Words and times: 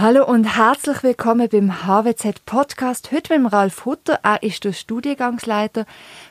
Hallo 0.00 0.24
und 0.24 0.56
herzlich 0.56 1.02
willkommen 1.02 1.46
beim 1.50 1.84
HWZ 1.84 2.46
Podcast. 2.46 3.12
Heute 3.12 3.38
mit 3.38 3.52
Ralf 3.52 3.84
Hutter. 3.84 4.18
Er 4.22 4.42
ist 4.42 4.64
der 4.64 4.72
Studiengangsleiter 4.72 5.84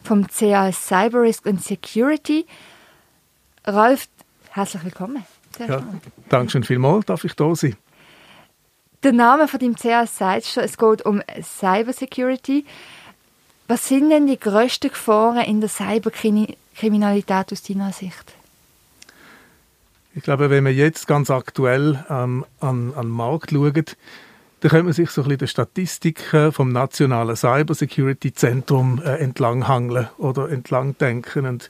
vom 0.03 0.25
CAS 0.25 0.87
Cyber 0.87 1.21
Risk 1.21 1.45
and 1.45 1.63
Security. 1.63 2.47
Ralf, 3.65 4.07
herzlich 4.49 4.85
willkommen. 4.85 5.23
Ja, 5.59 5.83
danke 6.29 6.51
schön 6.51 6.63
vielmals, 6.63 7.05
darf 7.05 7.23
ich 7.23 7.35
da 7.35 7.53
sein. 7.53 7.75
Der 9.03 9.11
Name 9.11 9.47
von 9.47 9.59
dem 9.59 9.75
CAS 9.75 10.17
sagt 10.17 10.47
schon, 10.47 10.63
es 10.63 10.75
geht 10.75 11.05
um 11.05 11.21
Cyber 11.39 11.93
Security. 11.93 12.65
Was 13.67 13.87
sind 13.87 14.09
denn 14.09 14.25
die 14.25 14.39
grössten 14.39 14.89
Gefahren 14.89 15.45
in 15.45 15.61
der 15.61 15.69
Cyberkriminalität 15.69 17.51
aus 17.51 17.61
deiner 17.61 17.93
Sicht? 17.93 18.33
Ich 20.19 20.23
glaube, 20.23 20.49
wenn 20.49 20.65
man 20.65 20.75
jetzt 20.75 21.07
ganz 21.07 21.31
aktuell 21.31 22.03
ähm, 22.09 22.43
an, 22.59 22.93
an 22.93 23.05
den 23.05 23.09
Markt 23.09 23.51
schaut, 23.51 23.95
dann 24.59 24.69
könnte 24.69 24.83
man 24.83 24.91
sich 24.91 25.11
so 25.11 25.21
ein 25.21 25.29
bisschen 25.29 25.37
der 25.37 25.47
Statistiken 25.47 26.51
vom 26.51 26.73
Nationalen 26.73 27.37
Cybersecurity 27.37 28.33
Zentrum 28.33 29.01
äh, 29.01 29.15
entlanghangeln 29.15 30.09
oder 30.17 30.49
entlang 30.49 30.97
denken. 30.97 31.45
Und 31.45 31.69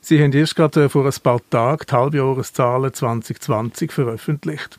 Sie 0.00 0.22
haben 0.22 0.32
erst 0.32 0.54
gerade 0.54 0.84
äh, 0.84 0.88
vor 0.88 1.04
ein 1.04 1.12
paar 1.20 1.40
Tagen 1.50 1.84
die 1.84 1.92
Halbjahreszahlen 1.92 2.94
2020 2.94 3.90
veröffentlicht. 3.90 4.78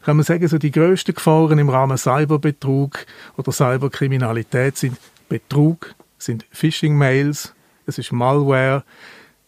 Da 0.00 0.06
kann 0.06 0.16
man 0.16 0.24
sagen, 0.24 0.48
so 0.48 0.56
die 0.56 0.70
grössten 0.70 1.14
Gefahren 1.14 1.58
im 1.58 1.68
Rahmen 1.68 1.98
Cyberbetrug 1.98 3.04
oder 3.36 3.52
Cyberkriminalität 3.52 4.78
sind 4.78 4.96
Betrug, 5.28 5.94
sind 6.16 6.46
Phishing-Mails, 6.52 7.52
es 7.84 7.98
ist 7.98 8.12
Malware, 8.12 8.82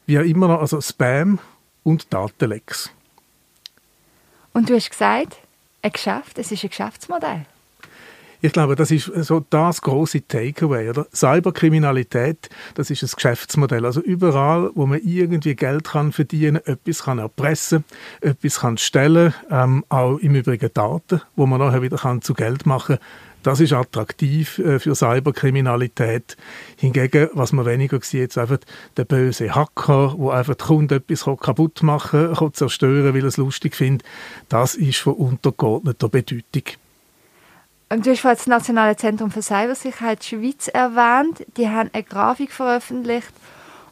wie 0.04 0.18
auch 0.18 0.24
immer 0.24 0.48
noch, 0.48 0.60
also 0.60 0.78
Spam 0.82 1.38
und 1.84 2.12
Datenlecks. 2.12 2.92
Und 4.58 4.68
du 4.68 4.74
hast 4.74 4.90
gesagt, 4.90 5.36
ein 5.82 5.92
Geschäft, 5.92 6.36
es 6.36 6.50
ist 6.50 6.64
ein 6.64 6.70
Geschäftsmodell. 6.70 7.46
Ich 8.40 8.52
glaube, 8.52 8.76
das 8.76 8.90
ist 8.90 9.10
so 9.22 9.44
das 9.50 9.82
große 9.82 10.26
Takeaway. 10.26 10.90
Oder? 10.90 11.06
Cyberkriminalität, 11.12 12.48
das 12.74 12.90
ist 12.90 13.02
ein 13.02 13.10
Geschäftsmodell. 13.14 13.84
Also 13.84 14.00
überall, 14.00 14.70
wo 14.74 14.86
man 14.86 15.00
irgendwie 15.02 15.56
Geld 15.56 15.84
kann 15.84 16.12
verdienen, 16.12 16.60
etwas 16.64 17.02
kann 17.02 17.18
erpressen, 17.18 17.84
etwas 18.20 18.60
kann 18.60 18.78
stellen, 18.78 19.34
ähm, 19.50 19.84
auch 19.88 20.18
im 20.18 20.36
Übrigen 20.36 20.70
Daten, 20.72 21.20
wo 21.34 21.46
man 21.46 21.58
nachher 21.58 21.82
wieder 21.82 21.96
kann 21.96 22.22
zu 22.22 22.34
Geld 22.34 22.66
machen 22.66 22.98
das 23.42 23.60
ist 23.60 23.72
attraktiv 23.72 24.58
äh, 24.58 24.78
für 24.78 24.94
Cyberkriminalität. 24.94 26.36
Hingegen, 26.76 27.28
was 27.34 27.52
man 27.52 27.66
weniger 27.66 28.00
sieht, 28.02 28.20
jetzt 28.20 28.38
einfach 28.38 28.58
der 28.96 29.04
böse 29.04 29.54
Hacker, 29.54 30.14
wo 30.18 30.30
einfach 30.30 30.56
der 30.56 30.66
Kunde 30.66 30.96
etwas 30.96 31.24
kaputt 31.24 31.82
machen 31.82 32.34
kann, 32.34 32.52
zerstören, 32.52 33.14
weil 33.14 33.22
er 33.22 33.28
es 33.28 33.36
lustig 33.36 33.76
findet, 33.76 34.06
das 34.48 34.74
ist 34.74 34.98
von 34.98 35.14
untergeordneter 35.14 36.08
Bedeutung. 36.08 36.64
Du 37.90 38.10
hast 38.10 38.22
das 38.22 38.46
Nationale 38.46 38.96
Zentrum 38.96 39.30
für 39.30 39.40
Cybersicherheit 39.40 40.22
Schweiz 40.22 40.68
erwähnt. 40.68 41.46
Die 41.56 41.68
haben 41.68 41.88
eine 41.94 42.02
Grafik 42.02 42.52
veröffentlicht 42.52 43.32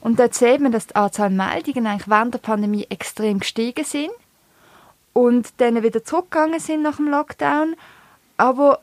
und 0.00 0.19
dort 0.19 0.34
sieht 0.34 0.61
man, 0.61 0.70
dass 0.70 0.88
die 0.88 0.97
Anzahl 0.97 1.30
Meldungen 1.30 1.86
eigentlich 1.86 2.06
während 2.06 2.34
der 2.34 2.41
Pandemie 2.41 2.86
extrem 2.91 3.41
gestiegen 3.41 3.86
sind 3.86 4.11
und 5.14 5.48
dann 5.56 5.83
wieder 5.83 6.05
zurückgegangen 6.05 6.61
sind 6.61 6.83
nach 6.83 6.97
dem 6.97 7.08
Lockdown. 7.08 7.75
Aber 8.36 8.80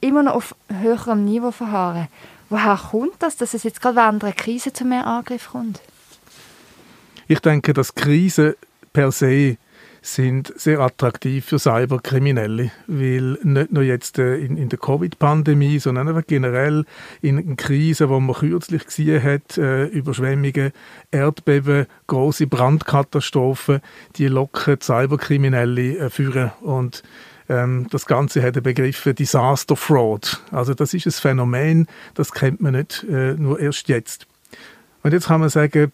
immer 0.00 0.24
noch 0.24 0.34
auf 0.34 0.54
höherem 0.68 1.24
Niveau 1.24 1.52
verharren. 1.52 2.08
Woher 2.48 2.76
kommt 2.90 3.14
das, 3.20 3.36
dass 3.36 3.54
es 3.54 3.62
jetzt 3.62 3.80
gerade 3.80 3.96
während 3.96 4.24
einer 4.24 4.32
Krise 4.32 4.72
zu 4.72 4.84
mehr 4.84 5.06
Angriff 5.06 5.50
kommt? 5.50 5.80
Ich 7.28 7.38
denke, 7.38 7.72
dass 7.72 7.94
Krisen 7.94 8.54
per 8.92 9.12
se 9.12 9.58
sind 10.02 10.52
sehr 10.56 10.80
attraktiv 10.80 11.44
für 11.44 11.58
Cyberkriminelle, 11.58 12.70
weil 12.86 13.38
nicht 13.42 13.72
nur 13.72 13.82
jetzt 13.82 14.18
äh, 14.18 14.36
in, 14.36 14.56
in 14.56 14.68
der 14.68 14.78
Covid-Pandemie, 14.78 15.78
sondern 15.78 16.08
einfach 16.08 16.26
generell 16.26 16.84
in 17.20 17.56
Krisen, 17.56 18.08
wo 18.08 18.18
man 18.20 18.36
kürzlich 18.36 18.86
gesehen 18.86 19.22
hat, 19.22 19.58
äh, 19.58 19.84
Überschwemmungen, 19.86 20.72
Erdbeben, 21.10 21.86
große 22.06 22.46
Brandkatastrophen, 22.46 23.80
die 24.16 24.28
locken 24.28 24.80
Cyberkriminelle 24.80 25.98
äh, 25.98 26.10
führen 26.10 26.52
und 26.62 27.02
ähm, 27.50 27.88
das 27.90 28.06
Ganze 28.06 28.42
hat 28.42 28.56
den 28.56 28.62
Begriff 28.62 29.02
Disaster 29.18 29.76
Fraud. 29.76 30.40
Also 30.52 30.72
das 30.72 30.94
ist 30.94 31.06
ein 31.06 31.12
Phänomen, 31.12 31.88
das 32.14 32.32
kennt 32.32 32.60
man 32.60 32.74
nicht 32.74 33.04
äh, 33.10 33.34
nur 33.34 33.58
erst 33.58 33.88
jetzt. 33.88 34.26
Und 35.02 35.12
jetzt 35.12 35.26
kann 35.26 35.40
man 35.40 35.48
sagen, 35.48 35.92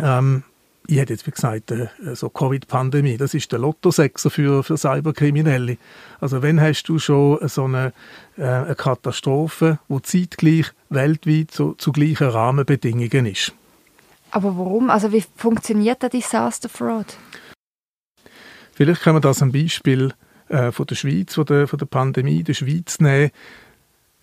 ähm, 0.00 0.42
ich 0.92 0.98
hätte 0.98 1.14
jetzt 1.14 1.26
wie 1.26 1.30
gesagt, 1.30 1.70
äh, 1.70 1.88
so 2.14 2.28
Covid-Pandemie, 2.28 3.16
das 3.16 3.32
ist 3.32 3.50
der 3.50 3.58
Lottosechser 3.58 4.28
für, 4.28 4.62
für 4.62 4.76
Cyberkriminelle. 4.76 5.78
Also 6.20 6.42
wenn 6.42 6.60
hast 6.60 6.84
du 6.84 6.98
schon 6.98 7.38
so 7.48 7.64
eine, 7.64 7.94
äh, 8.36 8.44
eine 8.44 8.74
Katastrophe, 8.74 9.78
wo 9.88 10.00
zeitgleich 10.00 10.66
weltweit 10.90 11.50
so, 11.50 11.72
zu 11.72 11.92
gleichen 11.92 12.28
Rahmenbedingungen 12.28 13.26
ist? 13.26 13.54
Aber 14.30 14.56
warum? 14.58 14.90
Also 14.90 15.12
wie 15.12 15.24
funktioniert 15.36 16.02
der 16.02 16.10
Disaster 16.10 16.68
Fraud? 16.68 17.16
Vielleicht 18.74 19.02
kann 19.02 19.14
man 19.14 19.22
das 19.22 19.42
am 19.42 19.50
Beispiel 19.50 20.12
äh, 20.48 20.72
von 20.72 20.86
der 20.86 20.94
Schweiz, 20.94 21.34
von 21.34 21.46
der, 21.46 21.68
von 21.68 21.78
der 21.78 21.86
Pandemie 21.86 22.42
der 22.42 22.54
Schweiz 22.54 23.00
nehmen. 23.00 23.30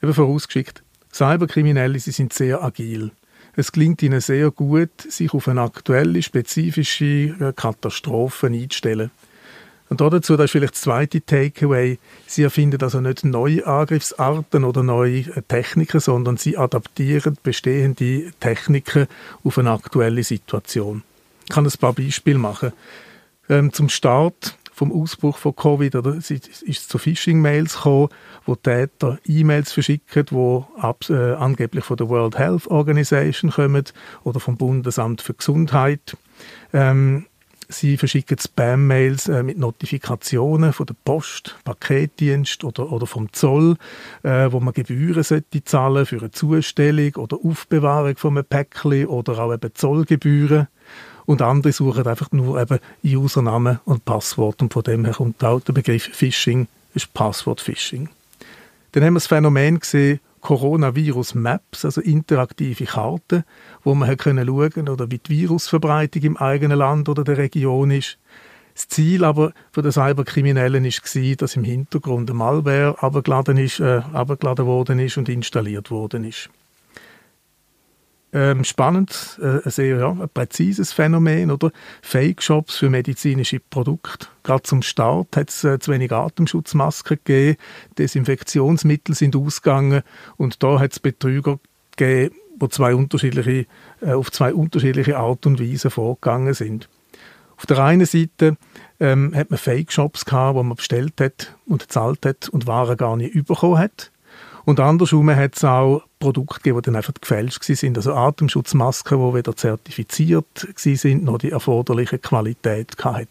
Eben 0.04 0.14
vorausgeschickt, 0.14 0.84
Cyberkriminelle, 1.12 2.00
sie 2.00 2.12
sind 2.12 2.32
sehr 2.32 2.64
agil. 2.64 3.12
Es 3.60 3.74
gelingt 3.74 4.02
ihnen 4.04 4.22
sehr 4.22 4.52
gut, 4.52 5.02
sich 5.02 5.34
auf 5.34 5.50
eine 5.50 5.64
aktuelle, 5.64 6.24
spezifische 6.24 7.36
äh, 7.42 7.52
Katastrophe 7.54 8.48
einzustellen. 8.48 9.12
Und 9.90 10.00
dazu, 10.00 10.38
das 10.38 10.46
ist 10.46 10.52
vielleicht 10.52 10.76
das 10.76 10.82
zweite 10.82 11.20
Takeaway, 11.20 12.00
sie 12.26 12.44
erfinden 12.44 12.82
also 12.82 13.02
nicht 13.02 13.26
neue 13.26 13.68
Angriffsarten 13.68 14.64
oder 14.64 14.82
neue 14.82 15.24
äh, 15.36 15.42
Techniken, 15.46 16.00
sondern 16.00 16.38
sie 16.38 16.58
adaptieren 16.58 17.38
bestehende 17.44 18.32
Techniken 18.40 19.08
auf 19.44 19.58
eine 19.58 19.72
aktuelle 19.72 20.24
Situation. 20.24 21.04
Ich 21.44 21.50
kann 21.50 21.66
ein 21.66 21.72
paar 21.82 21.92
Beispiele 21.92 22.40
machen. 22.40 22.72
Ähm, 23.50 23.74
zum 23.74 23.90
Start 23.90 24.58
vom 24.80 24.94
Ausbruch 24.94 25.38
von 25.38 25.54
Covid 25.54 25.94
oder 25.98 26.12
es 26.16 26.32
ist 26.32 26.90
zu 26.90 26.98
Phishing-Mails 26.98 27.76
gekommen, 27.76 28.08
wo 28.46 28.56
Täter 28.56 29.20
E-Mails 29.26 29.74
verschicken, 29.74 30.26
wo 30.32 30.68
ab, 30.78 31.04
äh, 31.10 31.34
angeblich 31.34 31.84
von 31.84 31.98
der 31.98 32.08
World 32.08 32.38
Health 32.38 32.68
Organization 32.68 33.52
kommen 33.52 33.84
oder 34.24 34.40
vom 34.40 34.56
Bundesamt 34.56 35.22
für 35.22 35.34
Gesundheit. 35.34 36.16
Ähm, 36.72 37.26
Sie 37.72 37.98
verschicken 37.98 38.38
Spam-Mails 38.40 39.28
äh, 39.28 39.44
mit 39.44 39.60
Notifikationen 39.60 40.72
von 40.72 40.88
der 40.88 40.96
Post, 41.06 41.58
Paketdienst 41.66 42.64
oder, 42.64 42.92
oder 42.92 43.06
vom 43.06 43.32
Zoll, 43.34 43.76
äh, 44.24 44.48
wo 44.50 44.62
man 44.62 44.74
Gebühren 44.74 45.22
sollte 45.22 45.64
zahlen 45.66 46.06
für 46.08 46.20
eine 46.20 46.32
Zustellung 46.32 47.16
oder 47.18 47.38
Aufbewahrung 47.44 48.16
von 48.16 48.38
einem 48.38 48.46
Päckchen 48.46 49.08
oder 49.08 49.38
auch 49.40 49.54
eben 49.54 49.76
Zollgebühren 49.76 50.68
und 51.30 51.44
andere 51.44 51.72
suchen 51.72 52.08
einfach 52.08 52.32
nur 52.32 52.60
eben 52.60 52.80
Username 53.04 53.82
und 53.86 54.04
Passwort 54.04 54.64
und 54.64 54.74
von 54.74 54.82
dem 54.82 55.06
her 55.06 55.14
kommt 55.14 55.44
auch 55.44 55.60
der 55.60 55.74
Begriff 55.74 56.10
Phishing, 56.12 56.68
ist 56.96 57.14
Passwort-Phishing. 57.14 58.10
Dann 58.94 59.04
haben 59.04 59.14
wir 59.14 59.18
das 59.20 59.28
Phänomen 59.28 59.80
gesehen, 59.80 60.22
Coronavirus 60.42 61.36
Maps, 61.36 61.86
also 61.86 62.02
interaktive 62.02 62.86
Karten, 62.86 63.44
wo 63.84 63.94
man 63.94 64.18
können 64.18 64.48
schauen 64.48 64.90
oder 64.90 65.12
wie 65.12 65.20
die 65.20 65.42
Virusverbreitung 65.42 66.24
im 66.24 66.38
eigenen 66.38 66.80
Land 66.80 67.10
oder 67.10 67.24
der 67.24 67.38
Region 67.38 67.92
ist. 67.92 68.18
Das 68.74 68.88
Ziel 68.88 69.24
aber 69.24 69.54
für 69.72 69.84
den 69.84 69.92
Cyberkriminellen 69.92 70.84
war, 70.84 71.36
dass 71.36 71.56
im 71.56 71.64
Hintergrund 71.64 72.32
eine 72.32 72.40
Malware 72.40 72.96
abgeladen, 73.04 73.58
ist, 73.58 73.80
äh, 73.80 74.02
abgeladen 74.14 74.66
worden 74.66 74.98
ist 74.98 75.16
und 75.18 75.30
installiert 75.30 75.92
worden 75.92 76.24
ist. 76.24 76.50
Ähm, 78.32 78.64
spannend, 78.64 79.40
äh, 79.42 79.64
ein 79.66 79.72
sehr 79.72 79.98
ja, 79.98 80.12
ein 80.12 80.30
präzises 80.32 80.94
Phänomen, 80.94 81.50
oder? 81.50 81.72
Fake-Shops 82.04 82.78
für 82.78 82.92
medizinische 82.92 83.60
Produkte. 83.60 84.28
Gerade 84.44 84.62
zum 84.62 84.84
Start 84.84 85.36
hat 85.36 85.50
es 85.50 85.64
äh, 85.64 85.80
zu 85.80 85.92
wenig 85.92 86.12
Atemschutzmasken 86.12 87.18
gegeben, 87.24 87.58
Desinfektionsmittel 87.98 89.16
sind 89.16 89.36
ausgegangen 89.36 90.04
und 90.38 90.62
da 90.62 90.80
hat 90.80 90.92
es 90.92 91.00
Betrüger 91.00 91.60
gegeben, 91.98 92.36
wo 92.60 92.68
zwei 92.68 92.94
unterschiedliche, 92.94 93.66
äh, 94.02 94.12
auf 94.12 94.32
zwei 94.32 94.54
unterschiedliche 94.54 95.18
Art 95.18 95.48
und 95.48 95.60
Weise 95.60 95.90
vorgegangen 95.90 96.54
sind. 96.54 96.88
Auf 97.58 97.66
der 97.66 97.80
einen 97.80 98.06
Seite 98.06 98.58
ähm, 99.00 99.34
hat 99.36 99.50
man 99.50 99.58
Fake-Shops 99.58 100.26
gehabt, 100.26 100.56
wo 100.56 100.62
man 100.62 100.78
bestellt 100.78 101.20
hat 101.20 101.56
und 101.66 101.82
gezahlt 101.82 102.26
hat 102.28 102.48
und 102.48 102.68
Waren 102.68 102.96
gar 102.96 103.18
nicht 103.18 103.34
bekommen 103.48 103.80
hat. 103.80 104.12
Und 104.66 104.80
andersrum 104.80 105.30
hat 105.32 105.58
es 105.58 105.64
auch 105.64 106.04
Produkte 106.20 106.60
gegeben, 106.60 106.82
die 106.82 106.86
dann 106.88 106.96
einfach 106.98 107.14
gefälscht 107.14 107.64
sind. 107.64 107.98
Also 107.98 108.14
Atemschutzmasken, 108.14 109.18
die 109.18 109.34
weder 109.34 109.56
zertifiziert 109.56 110.68
sind, 110.76 111.24
noch 111.24 111.38
die 111.38 111.52
erforderliche 111.52 112.20
Qualität 112.20 112.96
hatten. 113.04 113.28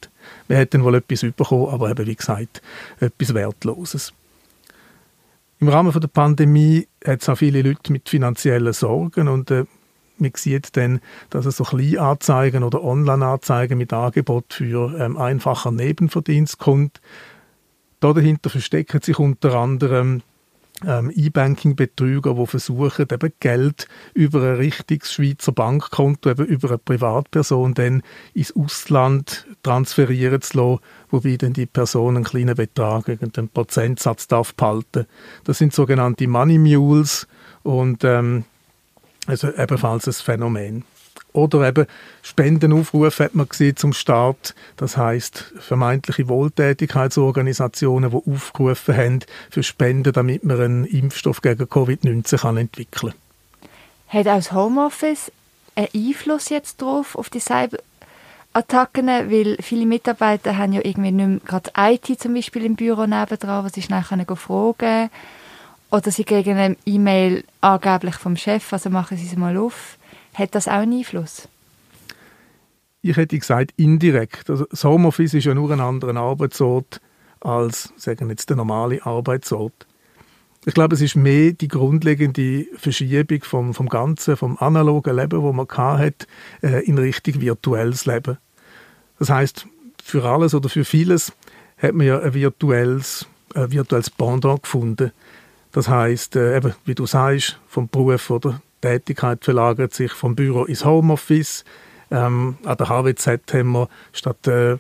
Wir 0.49 0.57
hätten 0.57 0.83
wohl 0.83 0.95
etwas 0.95 1.21
bekommen, 1.21 1.69
aber 1.69 1.91
eben, 1.91 2.07
wie 2.07 2.17
gesagt, 2.17 2.63
etwas 2.99 3.35
Wertloses. 3.35 4.13
Im 5.61 5.69
Rahmen 5.69 5.93
der 5.93 6.09
Pandemie 6.09 6.87
hat 7.05 7.23
es 7.23 7.29
auch 7.29 7.37
viele 7.37 7.63
Leute 7.63 7.93
mit 7.93 8.09
finanziellen 8.09 8.73
Sorgen 8.73 9.29
und 9.29 9.51
äh, 9.51 9.65
man 10.19 10.33
sieht 10.35 10.77
dann, 10.77 11.01
dass 11.31 11.47
es 11.47 11.57
so 11.57 11.65
Kleinanzeigen 11.65 12.65
oder 12.65 12.83
Online-Anzeigen 12.83 13.79
mit 13.79 13.93
Angebot 13.93 14.53
für 14.53 14.99
ähm, 14.99 15.17
einfacher 15.17 15.71
Nebenverdienst 15.71 16.59
kommt. 16.59 17.01
Dahinter 18.01 18.51
verstecken 18.51 19.01
sich 19.01 19.19
unter 19.19 19.55
anderem 19.55 20.23
ähm, 20.87 21.11
E-Banking-Betrüger, 21.15 22.35
die 22.35 22.47
versuchen, 22.47 23.07
eben 23.11 23.33
Geld 23.41 23.89
über 24.15 24.43
ein 24.43 24.57
richtiges 24.57 25.13
Schweizer 25.13 25.53
Bankkonto, 25.53 26.31
eben 26.31 26.47
über 26.47 26.69
eine 26.69 26.79
Privatperson 26.79 27.75
dann 27.75 28.03
ins 28.35 28.55
Ausland 28.55 29.47
transferieren 29.63 30.41
zu 30.41 30.59
lassen, 30.59 30.81
wobei 31.11 31.37
dann 31.37 31.53
die 31.53 31.67
Person 31.67 32.17
einen 32.17 32.25
kleinen 32.25 32.55
Betrag, 32.55 33.09
irgendeinen 33.09 33.49
Prozentsatz 33.49 34.29
darf 34.29 34.55
behalten. 34.55 35.07
Das 35.45 35.59
sind 35.59 35.73
sogenannte 35.73 36.29
Money 36.29 36.59
Mules 36.59 37.27
und 37.63 38.05
ähm, 38.05 38.45
also 39.27 39.53
ebenfalls 39.53 40.07
ein 40.07 40.13
Phänomen. 40.13 40.85
Oder 41.33 41.69
eben 41.69 41.87
Spendenaufrufe 42.23 43.25
hat 43.25 43.35
man 43.35 43.49
gesehen 43.49 43.77
zum 43.77 43.93
Start. 43.93 44.55
Das 44.77 44.97
heißt 44.97 45.55
vermeintliche 45.59 46.29
Wohltätigkeitsorganisationen, 46.29 48.11
die 48.11 48.33
aufgerufen 48.33 48.97
haben 48.97 49.21
für 49.51 49.63
Spenden, 49.63 50.13
damit 50.13 50.45
man 50.45 50.61
einen 50.61 50.85
Impfstoff 50.85 51.43
gegen 51.43 51.65
Covid-19 51.65 52.59
entwickeln 52.59 53.13
kann. 53.13 53.29
Hat 54.09 54.27
auch 54.27 54.37
das 54.37 54.53
Homeoffice 54.53 55.31
einen 55.75 55.89
Einfluss 55.95 56.49
jetzt 56.49 56.81
drauf 56.81 57.15
auf 57.15 57.29
die 57.29 57.41
Cyberattacken? 57.41 59.07
Weil 59.07 59.59
viele 59.61 59.85
Mitarbeiter 59.85 60.57
haben 60.57 60.73
ja 60.73 60.81
irgendwie 60.83 61.13
nicht 61.13 61.29
mehr 61.29 61.41
gerade 61.45 61.71
IT 61.77 62.21
zum 62.21 62.35
Beispiel 62.35 62.65
im 62.65 62.75
Büro 62.75 63.07
nebendran, 63.07 63.65
was 63.65 63.75
sie 63.75 63.83
schnell 63.83 64.03
fragen 64.03 64.27
können. 64.79 65.11
Oder 65.91 66.11
sie 66.11 66.25
kriegen 66.25 66.57
eine 66.57 66.77
E-Mail 66.85 67.45
angeblich 67.61 68.17
vom 68.17 68.37
Chef, 68.37 68.73
also 68.73 68.91
machen 68.91 69.17
sie 69.17 69.27
es 69.27 69.37
mal 69.37 69.57
auf. 69.57 69.98
Hat 70.39 70.55
das 70.55 70.69
auch 70.69 70.75
einen 70.75 70.99
Einfluss? 70.99 71.49
Ich 73.03 73.17
hätte 73.17 73.37
gesagt, 73.37 73.73
indirekt. 73.77 74.49
Also 74.49 74.67
das 74.67 74.85
Homeoffice 74.85 75.35
ist 75.35 75.45
ja 75.45 75.55
nur 75.55 75.71
ein 75.73 75.81
anderer 75.81 76.17
Arbeitsort 76.17 77.01
als, 77.41 77.93
sagen 77.97 78.31
jetzt, 78.31 78.49
der 78.49 78.57
normale 78.57 79.05
Arbeitsort. 79.05 79.87
Ich 80.65 80.75
glaube, 80.75 80.95
es 80.95 81.01
ist 81.01 81.17
mehr 81.17 81.53
die 81.53 81.67
grundlegende 81.67 82.67
Verschiebung 82.77 83.43
vom, 83.43 83.75
vom 83.75 83.89
ganzen, 83.89 84.37
vom 84.37 84.57
analogen 84.59 85.17
Leben, 85.17 85.43
wo 85.43 85.53
man 85.53 85.67
hat, 85.69 86.27
äh, 86.63 86.85
in 86.85 86.99
Richtung 86.99 87.41
virtuelles 87.41 88.07
Leben. 88.07 88.39
Das 89.19 89.31
heißt, 89.31 89.67
für 90.03 90.25
alles 90.25 90.55
oder 90.55 90.69
für 90.69 90.85
vieles 90.85 91.33
hat 91.79 91.95
man 91.95 92.07
ja 92.07 92.21
ein 92.21 92.35
virtuelles, 92.35 93.27
ein 93.55 93.73
virtuelles 93.73 94.11
Pendant 94.11 94.63
gefunden. 94.63 95.13
Das 95.73 95.89
heißt, 95.89 96.37
äh, 96.37 96.61
wie 96.85 96.95
du 96.95 97.07
sagst, 97.07 97.59
vom 97.67 97.89
Beruf 97.89 98.31
oder 98.31 98.61
Tätigkeit 98.81 99.45
verlagert 99.45 99.95
sich 99.95 100.13
vom 100.13 100.35
Büro 100.35 100.65
ins 100.65 100.85
Homeoffice. 100.85 101.65
Ähm, 102.11 102.57
an 102.65 102.77
der 102.77 102.89
HWZ 102.89 103.53
haben 103.53 103.73
wir 103.73 103.89
statt 104.13 104.47
äh, 104.47 104.79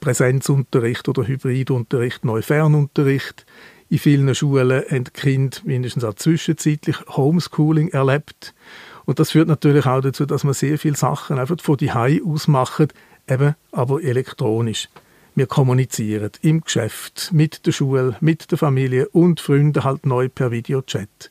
Präsenzunterricht 0.00 1.08
oder 1.08 1.26
Hybridunterricht 1.26 2.24
neu 2.24 2.42
Fernunterricht. 2.42 3.46
In 3.88 3.98
vielen 3.98 4.34
Schulen 4.34 4.82
haben 4.90 5.04
die 5.04 5.10
Kinder 5.10 5.58
mindestens 5.64 6.04
auch 6.04 6.14
zwischenzeitlich 6.14 6.96
Homeschooling 7.08 7.88
erlebt. 7.88 8.54
Und 9.04 9.18
das 9.18 9.32
führt 9.32 9.48
natürlich 9.48 9.86
auch 9.86 10.00
dazu, 10.00 10.24
dass 10.26 10.44
man 10.44 10.54
sehr 10.54 10.78
viele 10.78 10.96
Sachen 10.96 11.38
einfach 11.38 11.60
von 11.60 11.76
die 11.76 11.90
aus 11.92 12.48
machen, 12.48 12.88
eben 13.28 13.54
aber 13.70 14.02
elektronisch. 14.02 14.88
Wir 15.34 15.46
kommunizieren 15.46 16.30
im 16.42 16.60
Geschäft, 16.60 17.30
mit 17.32 17.66
der 17.66 17.72
Schule, 17.72 18.16
mit 18.20 18.50
der 18.50 18.58
Familie 18.58 19.08
und 19.08 19.40
Freunden 19.40 19.82
halt 19.82 20.04
neu 20.04 20.28
per 20.28 20.50
Videochat 20.50 21.30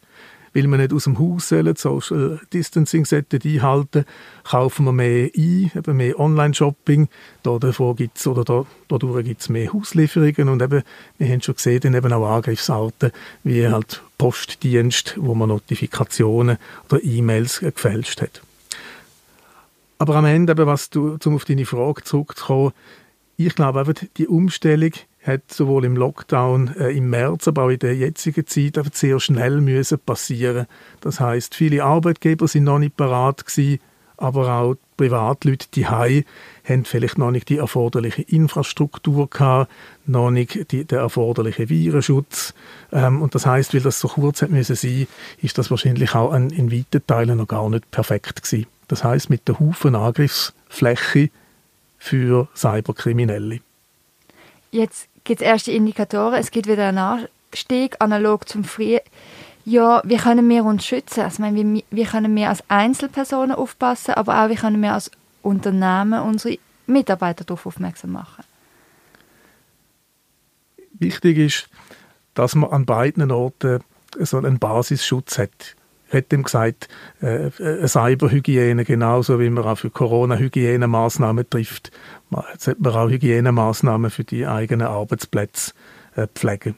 weil 0.53 0.67
wir 0.67 0.77
nicht 0.77 0.93
aus 0.93 1.05
dem 1.05 1.17
Haus 1.17 1.49
sollen, 1.49 1.75
Social 1.75 2.39
Distancing 2.53 3.05
einhalten 3.11 4.05
kaufen 4.43 4.85
wir 4.85 4.91
mehr 4.91 5.29
ein, 5.35 5.71
eben 5.75 5.97
mehr 5.97 6.19
Online-Shopping. 6.19 7.07
Da 7.43 7.57
davor 7.57 7.95
gibt's, 7.95 8.27
oder 8.27 8.43
da, 8.43 8.65
dadurch 8.87 9.25
gibt 9.25 9.41
es 9.41 9.49
mehr 9.49 9.71
Hauslieferungen 9.71 10.49
und 10.49 10.61
eben, 10.61 10.83
wir 11.17 11.27
haben 11.27 11.41
schon 11.41 11.55
gesehen, 11.55 11.79
dann 11.81 11.93
eben 11.93 12.13
auch 12.13 12.29
Angriffsarten, 12.29 13.11
wie 13.43 13.67
halt 13.67 14.01
Postdienst, 14.17 15.15
wo 15.17 15.33
man 15.35 15.49
Notifikationen 15.49 16.57
oder 16.89 17.03
E-Mails 17.03 17.59
gefälscht 17.59 18.21
hat. 18.21 18.41
Aber 19.97 20.15
am 20.15 20.25
Ende, 20.25 20.53
eben, 20.53 20.65
was 20.65 20.89
du, 20.89 21.17
um 21.23 21.35
auf 21.35 21.45
deine 21.45 21.65
Frage 21.65 22.03
zurückzukommen, 22.03 22.73
ich 23.37 23.55
glaube 23.55 23.81
eben, 23.81 24.09
die 24.17 24.27
Umstellung 24.27 24.91
hat 25.23 25.51
sowohl 25.51 25.85
im 25.85 25.95
Lockdown 25.95 26.75
äh, 26.77 26.89
im 26.89 27.09
März, 27.09 27.47
aber 27.47 27.63
auch 27.63 27.69
in 27.69 27.79
der 27.79 27.95
jetzigen 27.95 28.47
Zeit 28.47 28.77
einfach 28.77 28.93
sehr 28.93 29.19
schnell 29.19 29.61
müssen 29.61 29.99
passieren. 29.99 30.65
Das 31.01 31.19
heißt, 31.19 31.53
viele 31.55 31.83
Arbeitgeber 31.83 32.47
sind 32.47 32.63
noch 32.63 32.79
nicht 32.79 32.97
parat 32.97 33.45
gewesen, 33.45 33.79
aber 34.17 34.53
auch 34.53 34.75
Privatleute 34.97 35.67
die 35.73 35.87
haben 35.87 36.25
vielleicht 36.83 37.17
noch 37.17 37.31
nicht 37.31 37.49
die 37.49 37.57
erforderliche 37.57 38.21
Infrastruktur 38.21 39.27
gehabt, 39.27 39.71
noch 40.05 40.29
nicht 40.29 40.71
die, 40.71 40.85
der 40.85 40.99
erforderliche 40.99 41.69
Virenschutz. 41.69 42.53
Ähm, 42.91 43.21
und 43.21 43.33
das 43.33 43.47
heißt, 43.47 43.73
weil 43.73 43.81
das 43.81 43.99
so 43.99 44.09
kurz 44.09 44.43
hat 44.43 44.51
müssen 44.51 44.75
sein, 44.75 45.07
ist 45.41 45.57
das 45.57 45.71
wahrscheinlich 45.71 46.13
auch 46.13 46.31
an, 46.31 46.51
in 46.51 46.71
weiten 46.71 47.05
Teilen 47.07 47.39
noch 47.39 47.47
gar 47.47 47.67
nicht 47.69 47.89
perfekt 47.89 48.43
gewesen. 48.43 48.67
Das 48.87 49.03
heißt, 49.03 49.31
mit 49.31 49.47
der 49.47 49.59
Haufen 49.59 49.95
Angriffsfläche 49.95 51.31
für 51.97 52.47
Cyberkriminelle. 52.55 53.61
Jetzt 54.71 55.09
gibt 55.23 55.41
es 55.41 55.47
erste 55.47 55.71
Indikatoren, 55.71 56.35
es 56.35 56.51
gibt 56.51 56.67
wieder 56.67 56.87
einen 56.87 56.97
Anstieg, 56.97 57.95
analog 57.99 58.47
zum 58.47 58.63
Frühjahr. 58.63 59.01
Ja, 59.63 60.01
wie 60.03 60.17
können 60.17 60.49
wir 60.49 60.65
uns 60.65 60.85
schützen? 60.85 61.21
Also, 61.21 61.41
meine, 61.41 61.57
wie, 61.57 61.85
wie 61.91 62.03
können 62.03 62.35
wir 62.35 62.49
als 62.49 62.63
Einzelpersonen 62.67 63.55
aufpassen, 63.55 64.15
aber 64.15 64.43
auch 64.43 64.49
wie 64.49 64.55
können 64.55 64.81
wir 64.81 64.93
als 64.93 65.11
Unternehmen 65.43 66.21
unsere 66.21 66.57
Mitarbeiter 66.87 67.43
darauf 67.43 67.65
aufmerksam 67.65 68.11
machen? 68.11 68.43
Wichtig 70.93 71.37
ist, 71.37 71.69
dass 72.33 72.55
man 72.55 72.71
an 72.71 72.85
beiden 72.85 73.31
Orten 73.31 73.81
so 74.19 74.37
einen 74.37 74.59
Basisschutz 74.59 75.37
hat 75.37 75.75
hat 76.11 76.33
ihm 76.33 76.43
gesagt, 76.43 76.89
äh, 77.21 77.47
äh, 77.47 77.87
Cyberhygiene, 77.87 78.85
genauso 78.85 79.39
wie 79.39 79.49
man 79.49 79.63
auch 79.63 79.77
für 79.77 79.89
Corona-Hygienemaßnahmen 79.89 81.49
trifft, 81.49 81.91
sollte 82.57 82.81
man 82.81 82.93
auch 82.93 83.09
Hygienemaßnahmen 83.09 84.11
für 84.11 84.23
die 84.23 84.45
eigenen 84.45 84.87
Arbeitsplätze 84.87 85.73
äh, 86.15 86.27
pflegen. 86.27 86.75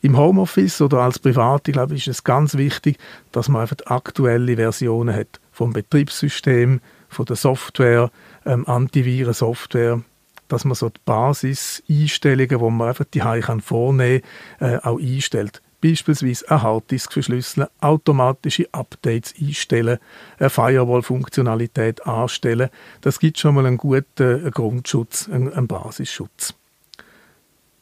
Im 0.00 0.16
Homeoffice 0.16 0.80
oder 0.80 0.98
als 0.98 1.18
Private, 1.18 1.72
glaube 1.72 1.94
ich, 1.94 2.06
ist 2.06 2.18
es 2.18 2.24
ganz 2.24 2.56
wichtig, 2.56 2.98
dass 3.32 3.48
man 3.48 3.62
einfach 3.62 3.78
aktuelle 3.86 4.56
Versionen 4.56 5.14
hat 5.14 5.40
vom 5.52 5.72
Betriebssystem, 5.72 6.80
von 7.08 7.24
der 7.24 7.36
Software, 7.36 8.10
ähm, 8.46 8.66
Antivirensoftware, 8.68 10.02
dass 10.46 10.64
man 10.64 10.74
so 10.74 10.88
die 10.88 11.00
Basiseinstellungen, 11.04 12.58
die 12.58 12.70
man 12.70 12.88
einfach 12.88 13.06
die 13.12 13.22
vornehmen 13.60 14.22
kann, 14.58 14.72
äh, 14.72 14.78
auch 14.82 15.00
einstellt 15.00 15.62
beispielsweise 15.80 16.50
eine 16.50 16.62
Harddisk 16.62 17.12
verschlüsseln, 17.12 17.68
automatische 17.80 18.68
Updates 18.72 19.34
einstellen, 19.40 19.98
eine 20.38 20.50
Firewall-Funktionalität 20.50 22.06
anstellen. 22.06 22.70
Das 23.00 23.20
gibt 23.20 23.38
schon 23.38 23.54
mal 23.54 23.66
einen 23.66 23.76
guten 23.76 24.50
Grundschutz, 24.50 25.28
einen, 25.28 25.66
Basisschutz. 25.66 26.54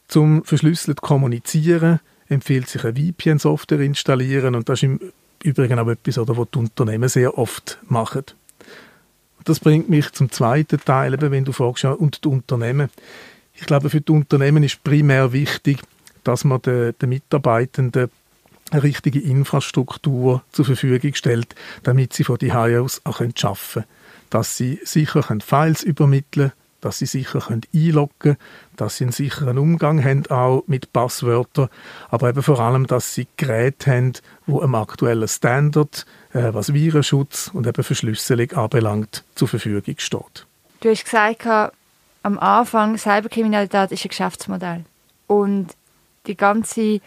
Zum 0.09 0.45
verschlüsselt 0.45 1.01
kommunizieren 1.01 2.01
empfiehlt 2.29 2.69
sich 2.69 2.85
eine 2.85 2.95
VPN-Software 2.95 3.81
installieren 3.81 4.55
und 4.55 4.69
das 4.69 4.81
ist 4.81 4.83
im 4.85 5.01
Übrigen 5.43 5.79
auch 5.79 5.89
etwas, 5.89 6.19
was 6.19 6.49
die 6.53 6.59
Unternehmen 6.59 7.09
sehr 7.09 7.39
oft 7.39 7.79
machen. 7.89 8.25
Das 9.45 9.61
bringt 9.61 9.89
mich 9.89 10.11
zum 10.13 10.31
zweiten 10.31 10.81
Teil, 10.81 11.17
wenn 11.21 11.45
du 11.45 11.53
fragst, 11.53 11.85
und 11.85 12.25
die 12.25 12.29
Unternehmen. 12.29 12.91
Ich 13.55 13.65
glaube, 13.65 13.91
für 13.91 14.01
die 14.01 14.11
Unternehmen 14.11 14.65
ist 14.65 14.83
primär 14.83 15.33
wichtig, 15.33 15.79
dass 16.27 16.45
man 16.45 16.61
den, 16.63 16.95
den 17.01 17.09
Mitarbeitenden 17.09 18.11
eine 18.71 18.83
richtige 18.83 19.21
Infrastruktur 19.21 20.43
zur 20.51 20.65
Verfügung 20.65 21.15
stellt, 21.15 21.55
damit 21.85 22.13
sie 22.13 22.25
von 22.25 22.39
die 22.39 22.53
aus 22.53 23.01
auch 23.05 23.21
arbeiten 23.21 23.35
können. 23.35 23.87
Dass 24.31 24.57
sie 24.57 24.81
sicher 24.83 25.23
Files 25.23 25.85
übermitteln 25.85 26.51
können, 26.51 26.53
dass 26.81 26.99
sie 26.99 27.07
sicher 27.07 27.41
einloggen 27.49 28.13
können, 28.19 28.37
dass 28.77 28.97
sie 28.97 29.05
einen 29.05 29.13
sicheren 29.13 29.59
Umgang 29.59 30.03
haben 30.05 30.27
auch 30.27 30.65
mit 30.67 30.93
Passwörtern, 30.93 31.69
aber 32.11 32.29
eben 32.31 32.43
vor 32.43 32.59
allem, 32.59 32.87
dass 32.87 33.15
sie 33.15 33.29
Geräte 33.37 33.91
haben, 33.91 34.13
wo 34.47 34.61
einem 34.61 34.75
aktuellen 34.75 35.29
Standard, 35.29 36.05
äh, 36.33 36.53
was 36.53 36.73
Virenschutz 36.73 37.51
und 37.53 37.67
eben 37.67 37.85
Verschlüsselung 37.85 38.53
anbelangt, 38.53 39.25
zur 39.37 39.49
Verfügung 39.49 39.95
steht. 39.99 40.47
Du 40.81 40.91
hast 40.91 41.05
gesagt, 41.05 41.73
am 42.23 42.39
Anfang, 42.39 42.99
Cyberkriminalität 42.99 43.93
ist 43.93 44.05
ein 44.05 44.09
Geschäftsmodell. 44.09 44.85
Und 45.29 45.69
die 46.27 46.37
ganze, 46.37 47.01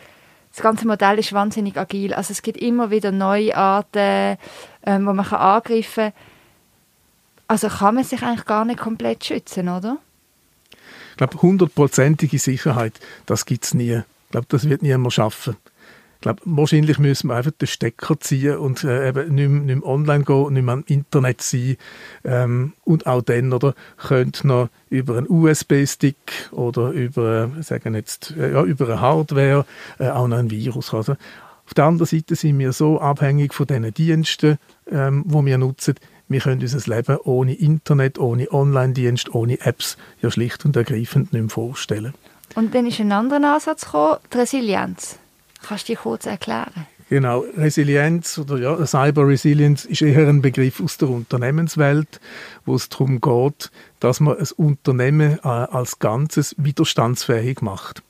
das 0.52 0.62
ganze 0.62 0.88
Modell 0.88 1.20
ist 1.20 1.34
wahnsinnig 1.34 1.78
agil. 1.78 2.14
Also 2.14 2.32
es 2.32 2.42
gibt 2.42 2.58
immer 2.58 2.92
wieder 2.92 3.12
neue 3.12 3.56
Arten, 3.56 4.38
ähm, 4.86 5.06
wo 5.06 5.14
man 5.14 5.26
kann 5.26 5.40
angreifen 5.40 6.12
kann. 6.12 6.14
Also 7.48 7.68
kann 7.68 7.96
man 7.96 8.04
sich 8.04 8.22
eigentlich 8.22 8.46
gar 8.46 8.64
nicht 8.66 8.80
komplett 8.80 9.26
schützen, 9.26 9.70
oder? 9.70 9.98
Ich 11.12 11.18
glaube, 11.18 11.42
hundertprozentige 11.42 12.38
Sicherheit, 12.38 13.00
das 13.26 13.46
gibt 13.46 13.66
es 13.66 13.74
nie. 13.74 13.98
Ich 13.98 14.32
glaube, 14.32 14.46
das 14.50 14.70
wird 14.70 14.84
niemand 14.84 15.14
schaffen. 15.14 15.58
Ich 16.20 16.24
glaube, 16.24 16.42
wahrscheinlich 16.44 17.00
müssen 17.00 17.30
wir 17.30 17.36
einfach 17.36 17.52
den 17.52 17.68
Stecker 17.68 18.20
ziehen 18.20 18.58
und 18.58 18.84
äh, 18.84 19.08
eben 19.08 19.36
nicht 19.36 19.50
mehr, 19.50 19.62
nicht 19.62 19.76
mehr 19.78 19.86
online 19.86 20.26
gehen, 20.26 20.52
nicht 20.52 20.64
mehr 20.64 20.74
am 20.74 20.84
Internet 20.86 21.42
sein. 21.42 21.78
Ähm, 22.26 22.74
und 22.84 23.08
auch 23.08 23.22
dann, 23.22 23.54
oder, 23.54 23.74
könnte 23.96 24.46
noch 24.46 24.68
über 24.90 25.18
einen 25.18 25.30
USB-Stick 25.30 26.50
oder 26.52 26.90
über, 26.90 27.50
äh, 27.58 27.64
sagen 27.64 27.96
jetzt, 27.96 28.36
äh, 28.38 28.52
ja, 28.52 28.64
über 28.64 28.88
eine 28.88 29.00
Hardware 29.00 29.66
äh, 29.98 30.10
auch 30.10 30.28
noch 30.28 30.40
ein 30.40 30.52
Virus 30.52 30.92
haben. 30.92 30.98
Also, 30.98 31.14
auf 31.66 31.74
der 31.74 31.86
anderen 31.86 32.08
Seite 32.08 32.36
sind 32.36 32.60
wir 32.60 32.74
so 32.74 33.00
abhängig 33.00 33.54
von 33.54 33.68
diesen 33.68 33.94
Diensten, 33.94 34.58
ähm, 34.92 35.24
die 35.26 35.46
wir 35.46 35.58
nutzen. 35.58 35.96
Wir 36.28 36.42
können 36.42 36.60
unser 36.60 36.96
Leben 36.96 37.18
ohne 37.24 37.54
Internet, 37.54 38.20
ohne 38.20 38.52
Online-Dienst, 38.52 39.34
ohne 39.34 39.62
Apps 39.62 39.96
ja 40.22 40.30
schlicht 40.30 40.66
und 40.66 40.76
ergreifend 40.76 41.32
nicht 41.32 41.42
mehr 41.44 41.50
vorstellen. 41.50 42.14
Und 42.56 42.76
dann 42.76 42.88
ist 42.88 43.00
ein 43.00 43.14
anderer 43.14 43.54
Ansatz 43.54 43.86
gekommen, 43.86 44.18
die 44.34 44.38
Resilienz. 44.38 45.18
Kannst 45.62 45.88
du 45.88 45.94
dir 45.94 46.00
kurz 46.00 46.26
erklären? 46.26 46.88
Genau, 47.10 47.44
Resilienz 47.58 48.38
oder 48.38 48.58
ja, 48.60 48.86
Cyber 48.86 49.28
Resilience 49.28 49.86
ist 49.86 50.04
eher 50.04 50.28
ein 50.28 50.44
Begriff 50.44 50.80
aus 50.80 50.98
der 50.98 51.10
Unternehmenswelt, 51.10 52.20
wo 52.66 52.76
es 52.76 52.88
darum 52.88 53.20
geht, 53.20 53.72
dass 54.00 54.20
man 54.20 54.38
ein 54.38 54.48
Unternehmen 54.58 55.40
äh, 55.40 55.48
als 55.48 55.98
Ganzes 55.98 56.54
widerstandsfähig 56.60 57.62
macht. 57.62 58.04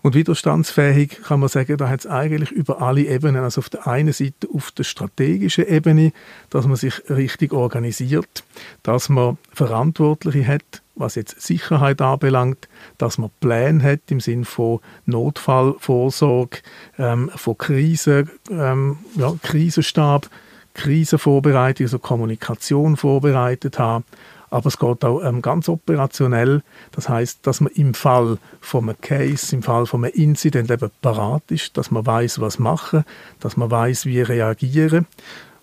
Und 0.00 0.14
widerstandsfähig 0.14 1.22
kann 1.24 1.40
man 1.40 1.48
sagen, 1.48 1.76
da 1.76 1.88
hat 1.88 2.00
es 2.00 2.06
eigentlich 2.06 2.52
über 2.52 2.80
alle 2.80 3.02
Ebenen, 3.02 3.42
also 3.42 3.60
auf 3.60 3.68
der 3.68 3.86
einen 3.88 4.12
Seite 4.12 4.46
auf 4.54 4.70
der 4.70 4.84
strategischen 4.84 5.66
Ebene, 5.66 6.12
dass 6.50 6.66
man 6.66 6.76
sich 6.76 7.10
richtig 7.10 7.52
organisiert, 7.52 8.44
dass 8.84 9.08
man 9.08 9.38
Verantwortliche 9.52 10.46
hat, 10.46 10.82
was 10.94 11.16
jetzt 11.16 11.40
Sicherheit 11.40 12.00
anbelangt, 12.00 12.68
dass 12.96 13.18
man 13.18 13.30
Pläne 13.40 13.82
hat 13.82 14.00
im 14.10 14.20
Sinn 14.20 14.44
von 14.44 14.80
Notfallvorsorge, 15.06 16.58
ähm, 16.98 17.30
von 17.34 17.58
Krisen, 17.58 18.30
ähm, 18.50 18.98
ja, 19.16 19.34
Krisenstab, 19.42 20.30
Krisenvorbereitung, 20.74 21.86
also 21.86 21.98
Kommunikation 21.98 22.96
vorbereitet 22.96 23.80
haben. 23.80 24.04
Aber 24.50 24.66
es 24.66 24.78
geht 24.78 25.04
auch 25.04 25.22
ähm, 25.22 25.42
ganz 25.42 25.68
operationell. 25.68 26.62
Das 26.92 27.08
heißt, 27.08 27.46
dass 27.46 27.60
man 27.60 27.72
im 27.74 27.94
Fall 27.94 28.38
von 28.60 28.84
einem 28.84 29.00
Case, 29.00 29.54
im 29.54 29.62
Fall 29.62 29.86
von 29.86 30.04
einem 30.04 30.14
Incident 30.14 30.70
eben 30.70 30.90
parat 31.02 31.42
ist, 31.50 31.76
dass 31.76 31.90
man 31.90 32.06
weiß, 32.06 32.40
was 32.40 32.58
machen, 32.58 33.04
dass 33.40 33.56
man 33.56 33.70
weiß, 33.70 34.06
wie 34.06 34.20
reagieren. 34.20 35.06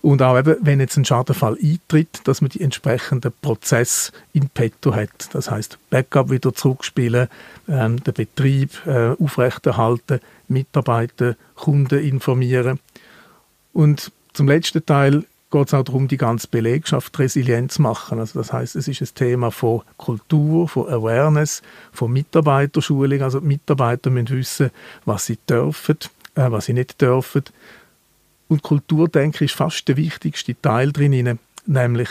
Und 0.06 0.22
auch 0.22 0.38
eben, 0.38 0.58
wenn 0.62 0.80
jetzt 0.80 0.98
ein 0.98 1.06
Schadenfall 1.06 1.58
eintritt, 1.60 2.22
dass 2.26 2.40
man 2.40 2.52
die 2.52 2.62
entsprechenden 2.62 3.34
Prozesse 3.42 4.12
in 4.34 4.50
petto 4.50 4.94
hat. 4.94 5.34
Das 5.34 5.50
heißt, 5.50 5.80
Backup 5.90 6.30
wieder 6.30 6.54
zurückspielen, 6.54 7.28
ähm, 7.68 8.04
den 8.04 8.14
Betrieb 8.14 8.86
äh, 8.86 9.16
aufrechterhalten, 9.20 10.20
Mitarbeiter, 10.48 11.36
Kunden 11.56 12.04
informieren. 12.04 12.80
Und 13.74 14.12
zum 14.34 14.48
letzten 14.48 14.86
Teil 14.86 15.26
geht 15.56 15.68
es 15.70 15.74
auch 15.74 15.84
darum, 15.84 16.10
die 16.10 16.18
ganze 16.18 16.48
Belegschaft 16.48 17.18
resilient 17.18 17.72
zu 17.72 17.82
machen. 17.82 18.20
Also 18.20 18.40
das 18.40 18.52
heißt, 18.52 18.76
es 18.76 18.90
ist 18.90 19.02
ein 19.02 19.16
Thema 19.16 19.52
von 19.52 19.84
Kultur, 19.96 20.68
von 20.68 20.90
Awareness, 20.90 21.62
von 21.94 22.12
Mitarbeiterschulung. 22.12 23.22
Also 23.22 23.40
die 23.40 23.48
Mitarbeiter 23.48 24.10
müssen 24.10 24.38
wissen, 24.38 24.72
was 25.06 25.28
sie 25.28 25.38
dürfen, 25.50 25.98
äh, 26.36 26.52
was 26.52 26.66
sie 26.66 26.74
nicht 26.74 27.02
dürfen. 27.02 27.44
Und 28.50 28.64
Kultur, 28.64 29.08
denke 29.08 29.46
ich, 29.46 29.52
ist 29.52 29.58
fast 29.58 29.88
der 29.88 29.96
wichtigste 29.96 30.60
Teil 30.62 30.92
drin. 30.92 31.40
Nämlich, 31.68 32.10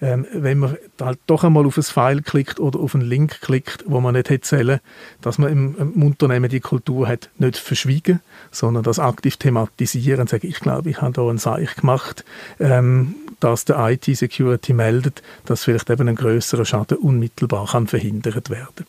ähm, 0.00 0.26
wenn 0.32 0.58
man 0.58 0.76
halt 1.00 1.18
doch 1.26 1.44
einmal 1.44 1.66
auf 1.66 1.76
ein 1.76 1.82
File 1.82 2.22
klickt 2.22 2.58
oder 2.58 2.80
auf 2.80 2.94
einen 2.94 3.04
Link 3.04 3.40
klickt, 3.40 3.84
wo 3.86 4.00
man 4.00 4.14
nicht 4.14 4.30
hätte 4.30 4.80
dass 5.20 5.38
man 5.38 5.52
im, 5.52 5.76
im, 5.78 6.02
Unternehmen 6.02 6.48
die 6.48 6.60
Kultur 6.60 7.06
hat 7.06 7.28
nicht 7.38 7.58
verschwiegen, 7.58 8.20
sondern 8.50 8.82
das 8.82 8.98
aktiv 8.98 9.36
thematisieren 9.36 10.22
und 10.22 10.30
sagen, 10.30 10.46
ich 10.46 10.60
glaube, 10.60 10.90
ich 10.90 11.02
habe 11.02 11.12
da 11.12 11.28
ein 11.28 11.38
Seich 11.38 11.76
gemacht, 11.76 12.24
ähm, 12.60 13.14
dass 13.40 13.64
der 13.64 13.76
IT-Security 13.78 14.72
meldet, 14.72 15.22
dass 15.44 15.64
vielleicht 15.64 15.90
eben 15.90 16.08
ein 16.08 16.16
größerer 16.16 16.64
Schaden 16.64 16.98
unmittelbar 16.98 17.66
kann 17.66 17.86
verhindert 17.86 18.48
werden. 18.48 18.86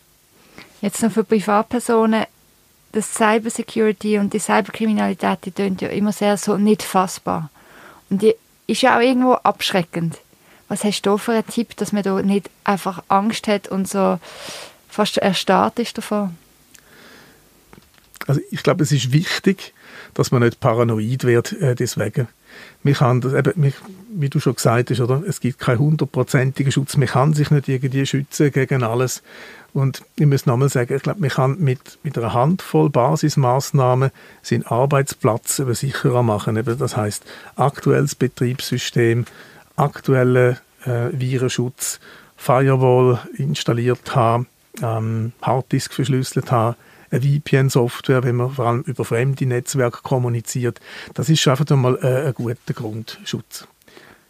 Jetzt 0.82 1.02
noch 1.02 1.12
für 1.12 1.24
Privatpersonen 1.24 2.26
das 2.96 3.14
Cybersecurity 3.14 4.18
und 4.20 4.34
die 4.34 4.40
Cyberkriminalität, 4.40 5.40
die 5.44 5.52
tönt 5.52 5.82
ja 5.82 5.90
immer 5.90 6.14
sehr 6.14 6.38
so 6.38 6.58
nicht 6.58 6.82
fassbar. 6.82 7.50
Und 8.10 8.22
die 8.22 8.36
ist 8.68 8.82
ja 8.82 8.98
auch 8.98 9.02
irgendwo 9.02 9.34
abschreckend. 9.34 10.18
Was 10.68 10.84
hast 10.84 11.04
du 11.04 11.18
für 11.18 11.34
einen 11.34 11.48
Tipp, 11.48 11.76
dass 11.78 11.92
man 11.92 12.04
da 12.04 12.22
nicht 12.22 12.50
einfach 12.64 13.04
Angst 13.08 13.48
hat 13.48 13.68
und 13.68 13.88
so 13.88 14.20
fast 14.90 15.18
erstarrt 15.18 15.80
ist 15.80 15.98
davon? 15.98 16.36
Also 18.28 18.42
ich 18.50 18.64
glaube, 18.64 18.84
es 18.84 18.92
ist 18.92 19.12
wichtig, 19.12 19.74
dass 20.16 20.32
man 20.32 20.42
nicht 20.42 20.60
paranoid 20.60 21.24
wird 21.24 21.54
äh, 21.54 21.76
deswegen. 21.76 22.28
Man 22.84 22.94
kann 22.94 23.22
das, 23.22 23.34
eben, 23.34 23.74
wie 24.10 24.30
du 24.30 24.40
schon 24.40 24.56
gesagt 24.56 24.92
hast, 24.92 25.00
oder? 25.00 25.24
es 25.28 25.40
gibt 25.40 25.60
keinen 25.60 25.80
hundertprozentigen 25.80 26.72
Schutz. 26.72 26.98
Man 26.98 27.08
kann 27.08 27.34
sich 27.34 27.52
nicht 27.52 27.68
irgendwie 27.68 28.06
schützen 28.06 28.52
gegen 28.52 28.84
alles. 28.84 29.24
Und 29.74 30.04
ich 30.16 30.26
muss 30.26 30.46
nochmal 30.46 30.70
sagen, 30.70 30.96
ich 30.96 31.04
glaube, 31.04 31.20
man 31.20 31.30
kann 31.30 31.60
mit, 31.60 32.00
mit 32.04 32.18
einer 32.18 32.34
Handvoll 32.34 32.90
Basismaßnahmen 32.90 34.12
seinen 34.42 34.66
Arbeitsplatz 34.66 35.60
eben 35.60 35.74
sicherer 35.74 36.24
machen. 36.24 36.56
Eben, 36.56 36.78
das 36.78 36.96
heißt 36.96 37.26
aktuelles 37.58 38.16
Betriebssystem, 38.16 39.26
aktueller 39.76 40.58
äh, 40.86 41.10
Virenschutz, 41.12 42.00
Firewall 42.38 43.20
installiert 43.38 44.16
haben, 44.16 44.48
ähm, 44.82 45.34
Harddisk 45.42 45.94
verschlüsselt 45.94 46.52
haben, 46.52 46.76
eine 47.16 47.40
VPN-Software, 47.40 48.24
wenn 48.24 48.36
man 48.36 48.52
vor 48.52 48.66
allem 48.66 48.82
über 48.82 49.06
fremde 49.06 49.46
Netzwerke 49.46 50.00
kommuniziert. 50.04 50.80
Das 51.14 51.30
ist 51.30 51.48
einfach 51.48 51.66
einmal 51.70 51.98
äh, 52.02 52.28
ein 52.28 52.34
guter 52.34 52.74
Grundschutz 52.74 53.68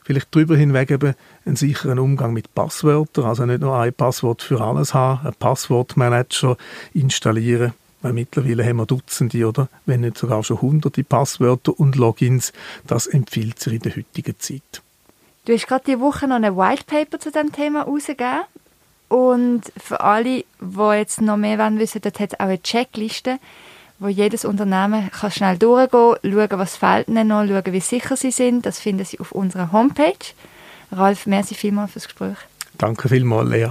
vielleicht 0.05 0.27
darüber 0.35 0.55
hinweg 0.55 0.91
eben 0.91 1.15
einen 1.45 1.55
sicheren 1.55 1.99
Umgang 1.99 2.31
mit 2.31 2.53
Passwörtern, 2.53 3.25
also 3.25 3.45
nicht 3.45 3.61
nur 3.61 3.75
ein 3.77 3.91
Passwort 3.91 4.43
für 4.43 4.61
alles 4.61 4.93
haben, 4.93 5.25
einen 5.25 5.33
Passwortmanager 5.33 6.57
installieren, 6.93 7.73
weil 8.01 8.13
mittlerweile 8.13 8.63
haben 8.63 8.77
wir 8.77 8.85
Dutzende 8.85 9.47
oder 9.47 9.67
wenn 9.85 10.01
nicht 10.01 10.17
sogar 10.17 10.43
schon 10.43 10.61
hunderte 10.61 11.03
Passwörter 11.03 11.77
und 11.77 11.95
Logins. 11.95 12.53
Das 12.85 13.07
empfiehlt 13.07 13.59
sich 13.59 13.73
in 13.73 13.79
der 13.79 13.95
heutigen 13.95 14.39
Zeit. 14.39 14.83
Du 15.45 15.53
hast 15.53 15.67
gerade 15.67 15.83
diese 15.85 15.99
Woche 15.99 16.27
noch 16.27 16.35
ein 16.35 16.55
White 16.55 16.83
Paper 16.85 17.19
zu 17.19 17.31
diesem 17.31 17.51
Thema 17.51 17.85
herausgegeben. 17.85 18.43
Und 19.07 19.61
für 19.77 20.01
alle, 20.01 20.43
die 20.59 20.97
jetzt 20.97 21.21
noch 21.21 21.37
mehr 21.37 21.57
wissen 21.77 22.01
dort 22.01 22.19
hat 22.19 22.33
es 22.33 22.39
auch 22.39 22.45
eine 22.45 22.61
Checkliste 22.61 23.39
wo 23.99 24.07
jedes 24.07 24.45
Unternehmen 24.45 25.09
kann 25.11 25.31
schnell 25.31 25.57
durchgehen, 25.57 26.15
schauen, 26.21 26.59
was 26.59 26.75
fehlt 26.75 27.07
ihnen 27.07 27.29
noch, 27.29 27.45
schauen, 27.47 27.73
wie 27.73 27.79
sicher 27.79 28.17
sie 28.17 28.31
sind. 28.31 28.65
Das 28.65 28.79
finden 28.79 29.05
Sie 29.05 29.19
auf 29.19 29.31
unserer 29.31 29.71
Homepage. 29.71 30.33
Ralf, 30.91 31.25
merci 31.25 31.55
vielmals 31.55 31.91
fürs 31.91 32.05
Gespräch. 32.05 32.37
Danke 32.77 33.07
vielmals, 33.09 33.49
Lea. 33.49 33.69